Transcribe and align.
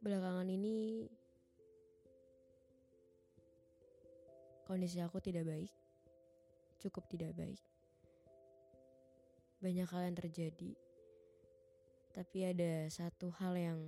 Belakangan 0.00 0.48
ini 0.48 1.04
kondisi 4.64 4.96
aku 5.04 5.20
tidak 5.20 5.44
baik. 5.44 5.68
Cukup 6.80 7.04
tidak 7.12 7.36
baik. 7.36 7.60
Banyak 9.60 9.84
hal 9.92 10.08
yang 10.08 10.16
terjadi. 10.16 10.72
Tapi 12.16 12.38
ada 12.48 12.88
satu 12.88 13.28
hal 13.36 13.60
yang 13.60 13.80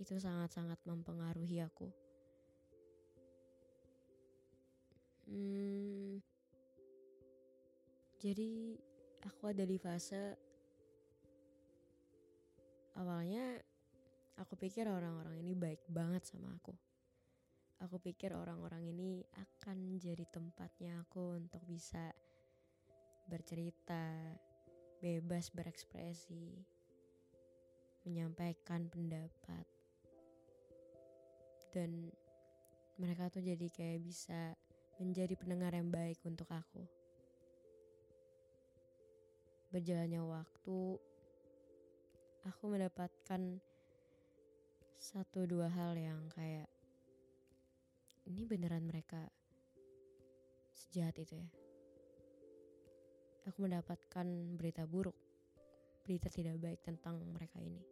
itu 0.00 0.16
sangat-sangat 0.16 0.80
mempengaruhi 0.88 1.60
aku. 1.60 1.92
Hmm, 5.28 6.24
jadi 8.16 8.80
aku 9.28 9.52
ada 9.52 9.68
di 9.68 9.76
fase 9.76 10.47
awalnya 12.98 13.62
aku 14.42 14.58
pikir 14.58 14.90
orang-orang 14.90 15.38
ini 15.38 15.54
baik 15.54 15.86
banget 15.86 16.26
sama 16.26 16.50
aku. 16.58 16.74
Aku 17.78 18.02
pikir 18.02 18.34
orang-orang 18.34 18.90
ini 18.90 19.22
akan 19.38 20.02
jadi 20.02 20.26
tempatnya 20.26 20.98
aku 21.06 21.38
untuk 21.38 21.62
bisa 21.62 22.10
bercerita, 23.30 24.34
bebas 24.98 25.54
berekspresi, 25.54 26.58
menyampaikan 28.02 28.90
pendapat. 28.90 29.62
Dan 31.70 32.10
mereka 32.98 33.30
tuh 33.30 33.46
jadi 33.46 33.70
kayak 33.70 34.02
bisa 34.02 34.58
menjadi 34.98 35.38
pendengar 35.38 35.70
yang 35.70 35.86
baik 35.86 36.18
untuk 36.26 36.50
aku. 36.50 36.82
Berjalannya 39.70 40.18
waktu, 40.24 40.98
aku 42.48 42.72
mendapatkan 42.72 43.60
satu 44.96 45.44
dua 45.44 45.68
hal 45.68 45.92
yang 46.00 46.32
kayak 46.32 46.64
ini 48.24 48.48
beneran 48.48 48.88
mereka 48.88 49.28
sejahat 50.72 51.20
itu 51.20 51.36
ya. 51.36 51.48
Aku 53.52 53.64
mendapatkan 53.64 54.26
berita 54.56 54.88
buruk, 54.88 55.16
berita 56.04 56.32
tidak 56.32 56.56
baik 56.60 56.80
tentang 56.84 57.20
mereka 57.32 57.60
ini. 57.60 57.84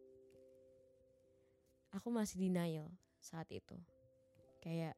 Aku 1.97 2.09
masih 2.09 2.41
denial 2.41 2.89
saat 3.21 3.49
itu. 3.53 3.77
Kayak 4.61 4.97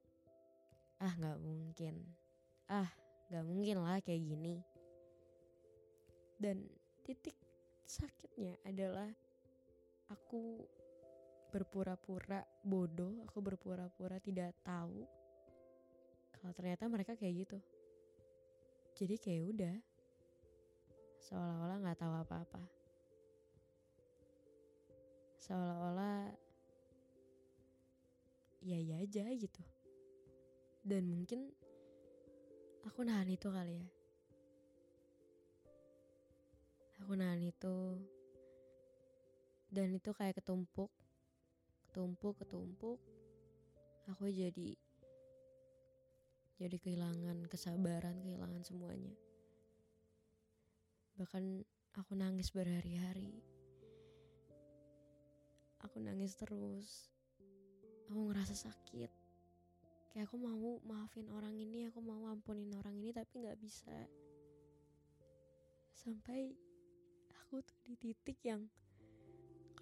ah 0.99 1.15
nggak 1.15 1.39
mungkin, 1.39 1.95
ah 2.71 2.91
nggak 3.31 3.47
mungkin 3.47 3.77
lah 3.83 3.99
kayak 4.03 4.23
gini. 4.23 4.63
Dan 6.39 6.67
titik 7.07 7.35
sakitnya 7.87 8.59
adalah 8.67 9.11
aku 10.09 10.65
berpura-pura 11.49 12.45
bodoh, 12.61 13.25
aku 13.25 13.41
berpura-pura 13.41 14.21
tidak 14.21 14.53
tahu 14.61 15.09
kalau 16.39 16.53
ternyata 16.55 16.85
mereka 16.87 17.13
kayak 17.19 17.49
gitu. 17.49 17.59
Jadi 18.95 19.15
kayak 19.19 19.45
udah 19.55 19.77
seolah-olah 21.29 21.77
nggak 21.83 21.99
tahu 21.99 22.15
apa-apa. 22.15 22.63
Seolah-olah 25.43 26.31
ya 28.63 28.79
ya 28.79 29.03
aja 29.03 29.25
gitu. 29.35 29.63
Dan 30.87 31.11
mungkin 31.11 31.51
aku 32.87 33.03
nahan 33.03 33.29
itu 33.29 33.49
kali 33.51 33.83
ya. 33.83 33.87
Aku 37.03 37.19
nahan 37.19 37.43
itu 37.43 37.99
dan 39.69 39.93
itu 39.93 40.11
kayak 40.17 40.41
ketumpuk. 40.41 40.89
Ketumpuk 41.89 42.41
ketumpuk. 42.41 42.99
Aku 44.09 44.25
jadi 44.29 44.77
jadi 46.59 46.75
kehilangan 46.75 47.47
kesabaran 47.47 48.19
kehilangan 48.25 48.63
semuanya. 48.67 49.15
Bahkan 51.15 51.45
aku 51.95 52.13
nangis 52.19 52.51
berhari-hari. 52.51 53.39
Aku 55.87 56.03
nangis 56.03 56.35
terus. 56.35 57.13
Aku 58.11 58.33
ngerasa 58.33 58.57
sakit. 58.57 59.11
Kayak 60.11 60.25
aku 60.33 60.37
mau 60.41 60.81
maafin 60.89 61.29
orang 61.31 61.55
ini 61.55 61.87
aku 61.87 62.01
mau 62.03 62.27
ampunin 62.33 62.73
orang 62.75 62.97
ini 62.99 63.15
tapi 63.15 63.45
nggak 63.45 63.61
bisa. 63.61 64.09
Sampai 65.95 66.57
aku 67.45 67.61
tuh 67.63 67.79
di 67.87 67.95
titik 67.95 68.41
yang 68.43 68.67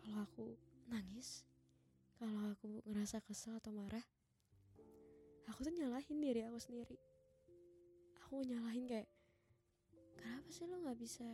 kalau 0.06 0.22
aku 0.22 0.46
nangis, 0.86 1.42
kalau 2.14 2.54
aku 2.54 2.78
ngerasa 2.86 3.18
kesel 3.26 3.58
atau 3.58 3.74
marah, 3.74 4.06
aku 5.50 5.66
tuh 5.66 5.74
nyalahin 5.74 6.22
diri 6.22 6.46
aku 6.46 6.62
sendiri. 6.62 6.94
Aku 8.22 8.38
nyalahin 8.46 8.86
kayak, 8.86 9.10
kenapa 10.14 10.46
sih 10.54 10.62
lo 10.70 10.78
nggak 10.78 10.94
bisa 10.94 11.26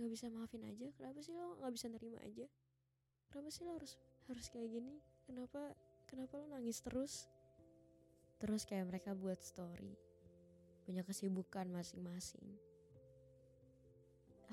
nggak 0.00 0.08
bisa 0.08 0.32
maafin 0.32 0.64
aja? 0.64 0.88
Kenapa 0.96 1.20
sih 1.20 1.36
lo 1.36 1.60
nggak 1.60 1.72
bisa 1.76 1.86
nerima 1.92 2.16
aja? 2.24 2.48
Kenapa 3.28 3.52
sih 3.52 3.68
lo 3.68 3.76
harus 3.76 3.92
harus 4.24 4.46
kayak 4.48 4.72
gini? 4.72 5.04
Kenapa 5.28 5.76
kenapa 6.08 6.40
lo 6.40 6.48
nangis 6.48 6.80
terus? 6.80 7.28
Terus 8.40 8.64
kayak 8.64 8.88
mereka 8.88 9.12
buat 9.12 9.36
story, 9.36 9.92
punya 10.88 11.04
kesibukan 11.04 11.68
masing-masing. 11.68 12.56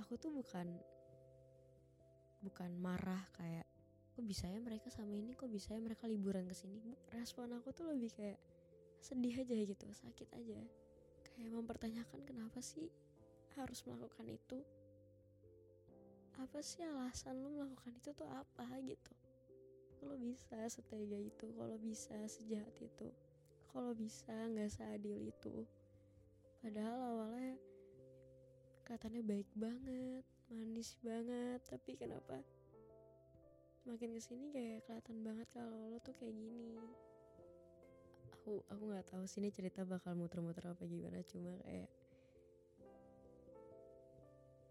Aku 0.03 0.19
tuh 0.19 0.35
bukan 0.35 0.75
bukan 2.45 2.69
marah 2.77 3.25
kayak 3.33 3.65
kok 4.13 4.23
bisa 4.23 4.45
ya 4.45 4.61
mereka 4.61 4.93
sama 4.93 5.17
ini? 5.17 5.33
Kok 5.33 5.49
bisa 5.49 5.73
ya 5.73 5.81
mereka 5.81 6.05
liburan 6.05 6.45
ke 6.45 6.53
sini? 6.53 6.93
Respon 7.11 7.49
aku 7.57 7.73
tuh 7.73 7.89
lebih 7.89 8.13
kayak 8.13 8.37
sedih 9.01 9.33
aja 9.41 9.55
gitu 9.57 9.85
sakit 9.89 10.29
aja. 10.37 10.61
Kayak 11.33 11.51
mempertanyakan 11.57 12.21
kenapa 12.23 12.61
sih 12.61 12.85
harus 13.57 13.81
melakukan 13.89 14.29
itu? 14.29 14.61
Apa 16.37 16.61
sih 16.61 16.85
alasan 16.85 17.41
lu 17.41 17.57
melakukan 17.57 17.97
itu 17.97 18.13
tuh 18.13 18.29
apa? 18.29 18.69
gitu. 18.85 19.13
Kalau 19.99 20.15
bisa 20.21 20.59
setega 20.69 21.17
itu 21.17 21.49
kalau 21.57 21.75
bisa 21.81 22.15
sejahat 22.29 22.75
itu 22.77 23.09
kalau 23.75 23.91
bisa 23.91 24.31
nggak 24.31 24.71
seadil 24.71 25.19
itu. 25.19 25.67
Padahal 26.63 26.99
awalnya 27.11 27.59
katanya 28.87 29.19
baik 29.25 29.49
banget 29.51 30.23
manis 30.49 30.97
banget. 31.01 31.61
Tapi 31.65 31.97
kenapa 31.97 32.37
makin 33.85 34.17
ke 34.17 34.21
sini 34.21 34.49
kayak 34.49 34.85
kelihatan 34.89 35.21
banget 35.21 35.47
kalau 35.53 35.93
lo 35.93 35.97
tuh 36.01 36.13
kayak 36.17 36.33
gini? 36.33 36.81
Aku 38.41 38.61
aku 38.69 38.83
nggak 38.89 39.07
tahu 39.09 39.25
sini 39.29 39.53
cerita 39.53 39.85
bakal 39.85 40.17
muter-muter 40.17 40.69
apa 40.69 40.83
gimana. 40.85 41.21
Cuma 41.25 41.53
kayak 41.65 41.89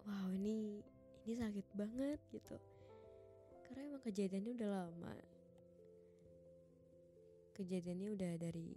wow 0.04 0.28
ini 0.34 0.82
ini 1.24 1.34
sakit 1.34 1.66
banget 1.78 2.20
gitu. 2.30 2.56
Karena 3.64 3.80
emang 3.90 4.02
kejadiannya 4.04 4.52
udah 4.54 4.70
lama. 4.70 5.14
Kejadiannya 7.54 8.08
udah 8.18 8.32
dari 8.36 8.74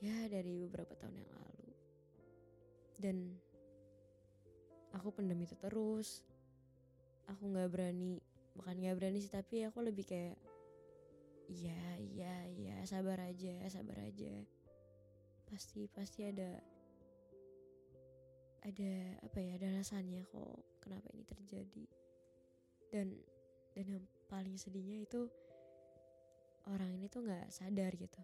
ya 0.00 0.28
dari 0.32 0.56
beberapa 0.64 0.96
tahun 0.96 1.20
yang 1.20 1.32
lalu. 1.36 1.70
Dan 3.00 3.16
aku 4.94 5.14
pendam 5.14 5.38
itu 5.38 5.54
terus. 5.58 6.24
Aku 7.30 7.46
nggak 7.50 7.70
berani 7.70 8.18
bukan 8.58 8.74
nggak 8.82 8.96
berani 8.98 9.18
sih 9.22 9.30
tapi 9.30 9.62
aku 9.62 9.86
lebih 9.86 10.02
kayak 10.02 10.34
iya 11.46 11.98
iya 11.98 12.34
iya 12.50 12.76
sabar 12.86 13.22
aja 13.22 13.66
sabar 13.70 14.02
aja. 14.02 14.34
Pasti 15.46 15.86
pasti 15.90 16.26
ada 16.26 16.58
ada 18.60 18.92
apa 19.24 19.38
ya 19.40 19.56
ada 19.56 19.66
alasannya 19.72 20.26
kok 20.26 20.82
kenapa 20.82 21.06
ini 21.14 21.24
terjadi. 21.26 21.84
Dan 22.90 23.14
dan 23.74 23.86
yang 23.86 24.04
paling 24.26 24.58
sedihnya 24.58 25.06
itu 25.06 25.30
orang 26.66 26.90
ini 26.92 27.06
tuh 27.06 27.22
nggak 27.24 27.50
sadar 27.50 27.94
gitu 27.94 28.22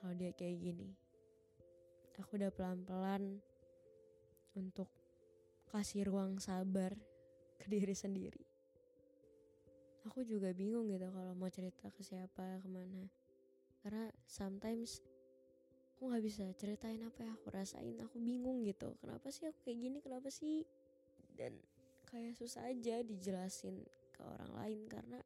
kalau 0.00 0.16
dia 0.16 0.32
kayak 0.32 0.56
gini. 0.64 0.96
Aku 2.20 2.36
udah 2.36 2.52
pelan-pelan 2.52 3.40
untuk 4.56 4.88
kasih 5.70 6.10
ruang 6.10 6.42
sabar 6.42 6.98
ke 7.62 7.66
diri 7.70 7.94
sendiri. 7.94 8.42
Aku 10.10 10.26
juga 10.26 10.50
bingung 10.50 10.90
gitu 10.90 11.06
kalau 11.14 11.30
mau 11.38 11.46
cerita 11.46 11.86
ke 11.94 12.02
siapa 12.02 12.58
ke 12.58 12.66
mana. 12.66 13.06
Karena 13.84 14.10
sometimes 14.26 14.98
aku 15.94 16.10
nggak 16.10 16.24
bisa 16.26 16.44
ceritain 16.58 16.98
apa 17.06 17.22
yang 17.22 17.38
aku 17.38 17.54
rasain. 17.54 17.94
Aku 18.02 18.18
bingung 18.18 18.66
gitu 18.66 18.98
kenapa 18.98 19.30
sih 19.30 19.46
aku 19.46 19.62
kayak 19.62 19.78
gini 19.78 19.98
kenapa 20.02 20.26
sih? 20.32 20.66
Dan 21.38 21.54
kayak 22.10 22.34
susah 22.34 22.66
aja 22.66 23.06
dijelasin 23.06 23.86
ke 24.10 24.20
orang 24.26 24.50
lain 24.58 24.80
karena 24.90 25.20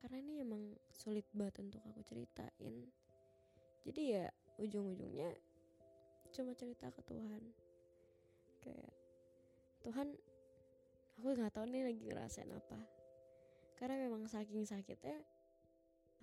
karena 0.00 0.16
ini 0.24 0.40
emang 0.40 0.62
sulit 0.88 1.28
banget 1.36 1.60
untuk 1.68 1.84
aku 1.84 2.00
ceritain. 2.00 2.88
Jadi 3.84 4.02
ya 4.16 4.32
ujung-ujungnya 4.56 5.28
cuma 6.32 6.56
cerita 6.56 6.88
ke 6.88 7.04
Tuhan. 7.04 7.42
Kayak 8.64 9.03
Tuhan 9.84 10.16
aku 11.20 11.26
nggak 11.36 11.52
tahu 11.52 11.68
nih 11.68 11.84
lagi 11.84 12.02
ngerasain 12.08 12.48
apa. 12.48 12.80
Karena 13.76 14.00
memang 14.00 14.24
saking 14.24 14.64
sakitnya 14.64 15.20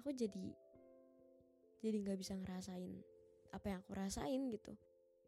aku 0.01 0.09
jadi 0.17 0.49
jadi 1.85 1.97
nggak 2.01 2.17
bisa 2.17 2.33
ngerasain 2.41 2.89
apa 3.53 3.65
yang 3.69 3.79
aku 3.85 3.91
rasain 3.93 4.49
gitu. 4.49 4.73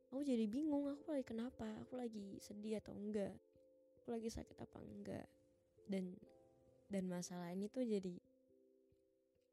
Aku 0.09 0.25
jadi 0.25 0.49
bingung 0.49 0.89
aku 0.89 1.13
lagi 1.13 1.25
kenapa? 1.29 1.65
Aku 1.85 1.93
lagi 1.93 2.41
sedih 2.41 2.81
atau 2.81 2.97
enggak? 2.97 3.33
Aku 4.01 4.13
lagi 4.13 4.33
sakit 4.33 4.57
apa 4.57 4.77
enggak? 4.81 5.29
Dan 5.85 6.17
dan 6.89 7.05
masalah 7.05 7.53
ini 7.53 7.69
tuh 7.69 7.85
jadi 7.85 8.17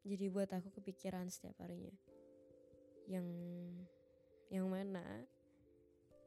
jadi 0.08 0.32
buat 0.32 0.48
aku 0.48 0.72
kepikiran 0.80 1.28
setiap 1.28 1.60
harinya. 1.60 1.92
Yang 3.04 3.28
yang 4.48 4.66
mana 4.72 5.04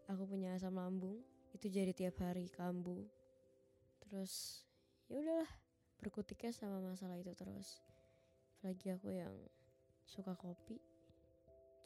aku 0.05 0.29
punya 0.29 0.53
asam 0.53 0.77
lambung 0.77 1.21
itu 1.53 1.69
jadi 1.69 1.93
tiap 1.93 2.17
hari 2.19 2.49
kambuh. 2.49 3.05
Terus 4.03 4.65
ya 5.07 5.21
udahlah 5.21 5.49
berkutiknya 6.01 6.51
sama 6.51 6.81
masalah 6.81 7.15
itu 7.15 7.31
terus. 7.37 7.79
Apalagi 8.59 8.97
aku 8.97 9.09
yang 9.13 9.33
suka 10.03 10.33
kopi 10.35 10.81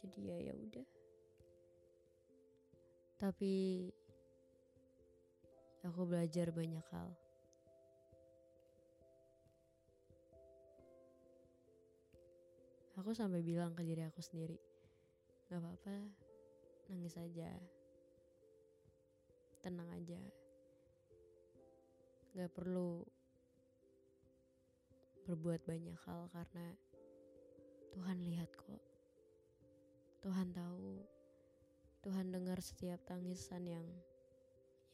jadi 0.02 0.20
ya 0.24 0.38
ya 0.52 0.54
udah. 0.56 0.88
Tapi 3.18 3.54
aku 5.84 6.02
belajar 6.08 6.50
banyak 6.54 6.86
hal. 6.94 7.10
Aku 12.98 13.14
sampai 13.14 13.46
bilang 13.46 13.78
ke 13.78 13.86
diri 13.86 14.02
aku 14.02 14.26
sendiri 14.26 14.58
nggak 15.48 15.64
apa-apa 15.64 15.96
nangis 16.92 17.16
aja 17.16 17.48
tenang 19.68 19.92
aja. 19.92 20.16
Nggak 22.32 22.56
perlu 22.56 23.04
berbuat 25.28 25.68
banyak 25.68 26.00
hal 26.08 26.32
karena 26.32 26.72
Tuhan 27.92 28.24
lihat 28.24 28.48
kok. 28.56 28.80
Tuhan 30.24 30.56
tahu. 30.56 31.04
Tuhan 32.00 32.32
dengar 32.32 32.64
setiap 32.64 33.04
tangisan 33.04 33.68
yang 33.68 33.84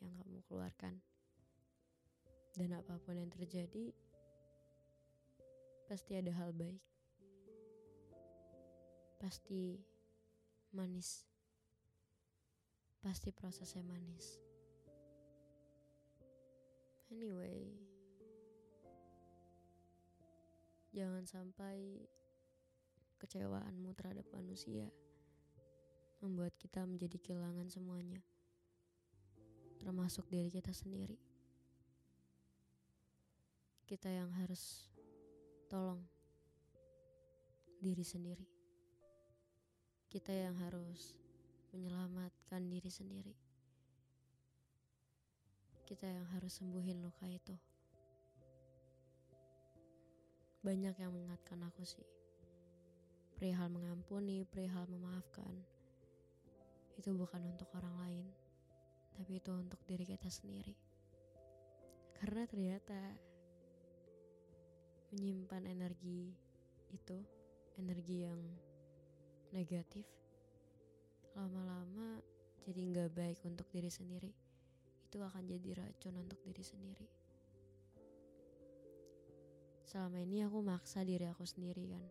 yang 0.01 0.13
kamu 0.25 0.41
keluarkan. 0.49 0.97
Dan 2.57 2.73
apa 2.73 2.97
pun 2.97 3.13
yang 3.13 3.29
terjadi 3.29 3.93
pasti 5.85 6.17
ada 6.17 6.33
hal 6.33 6.49
baik. 6.49 6.81
Pasti 9.21 9.77
manis. 10.73 11.29
Pasti 13.05 13.29
prosesnya 13.29 13.85
manis 13.85 14.52
anyway 17.13 17.69
jangan 20.89 21.21
sampai 21.29 22.01
kecewaanmu 23.21 23.93
terhadap 23.93 24.25
manusia 24.33 24.89
membuat 26.25 26.57
kita 26.57 26.81
menjadi 26.89 27.21
kehilangan 27.21 27.69
semuanya 27.69 28.17
termasuk 29.77 30.25
diri 30.33 30.49
kita 30.49 30.73
sendiri 30.73 31.21
kita 33.85 34.09
yang 34.09 34.33
harus 34.33 34.89
tolong 35.69 36.01
diri 37.77 38.01
sendiri 38.01 38.49
kita 40.09 40.29
yang 40.29 40.53
harus 40.61 41.17
menyelamatkan 41.73 42.69
diri 42.69 42.93
sendiri. 42.93 43.33
Kita 45.83 46.07
yang 46.07 46.23
harus 46.31 46.55
sembuhin 46.59 47.03
luka 47.03 47.27
itu. 47.27 47.55
Banyak 50.63 50.95
yang 50.95 51.11
mengingatkan 51.11 51.59
aku 51.67 51.83
sih. 51.83 52.07
Perihal 53.35 53.67
mengampuni, 53.67 54.47
perihal 54.47 54.87
memaafkan. 54.87 55.51
Itu 56.95 57.11
bukan 57.13 57.43
untuk 57.51 57.67
orang 57.75 57.95
lain, 57.99 58.25
tapi 59.19 59.43
itu 59.43 59.51
untuk 59.51 59.79
diri 59.83 60.07
kita 60.07 60.31
sendiri. 60.31 60.71
Karena 62.15 62.47
ternyata 62.47 62.99
menyimpan 65.11 65.67
energi 65.67 66.31
itu, 66.95 67.19
energi 67.75 68.23
yang 68.23 68.39
negatif 69.53 70.05
lama-lama 71.33 72.21
jadi 72.65 72.81
nggak 72.89 73.09
baik 73.13 73.39
untuk 73.45 73.65
diri 73.73 73.89
sendiri 73.89 74.42
itu 75.13 75.21
akan 75.21 75.45
jadi 75.45 75.77
racun 75.77 76.17
untuk 76.17 76.41
diri 76.41 76.65
sendiri. 76.65 77.05
Selama 79.85 80.17
ini 80.25 80.41
aku 80.41 80.57
maksa 80.65 81.05
diri 81.05 81.29
aku 81.29 81.45
sendiri 81.45 81.85
kan. 81.85 82.01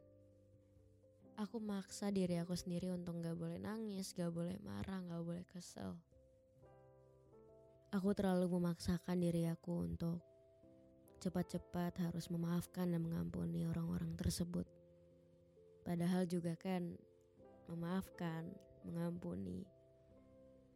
Aku 1.43 1.59
maksa 1.59 2.15
diri 2.15 2.39
aku 2.39 2.55
sendiri 2.55 2.95
untuk 2.95 3.19
nggak 3.19 3.35
boleh 3.35 3.59
nangis 3.59 4.15
gak 4.15 4.31
boleh 4.31 4.55
marah 4.63 5.03
gak 5.03 5.19
boleh 5.19 5.43
kesel. 5.51 5.99
Aku 7.91 8.15
terlalu 8.15 8.47
memaksakan 8.47 9.19
diri 9.19 9.51
aku 9.51 9.83
untuk 9.83 10.23
cepat-cepat 11.19 12.07
harus 12.07 12.31
memaafkan 12.31 12.87
dan 12.87 13.03
mengampuni 13.03 13.67
orang-orang 13.67 14.15
tersebut. 14.15 14.71
Padahal 15.83 16.23
juga 16.31 16.55
kan 16.55 16.95
memaafkan, 17.67 18.47
mengampuni, 18.87 19.67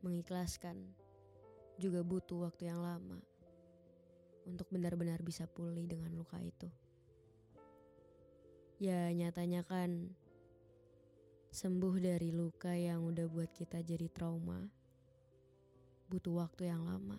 mengikhlaskan 0.02 1.05
juga 1.76 2.00
butuh 2.00 2.48
waktu 2.48 2.72
yang 2.72 2.80
lama 2.80 3.20
untuk 4.46 4.66
benar-benar 4.72 5.20
bisa 5.20 5.44
pulih 5.44 5.84
dengan 5.84 6.14
luka 6.14 6.38
itu. 6.40 6.70
Ya, 8.76 9.08
nyatanya 9.12 9.64
kan 9.64 10.12
sembuh 11.50 11.96
dari 11.96 12.30
luka 12.32 12.76
yang 12.76 13.04
udah 13.08 13.24
buat 13.28 13.48
kita 13.56 13.80
jadi 13.80 14.12
trauma 14.12 14.68
butuh 16.06 16.44
waktu 16.44 16.70
yang 16.70 16.86
lama. 16.86 17.18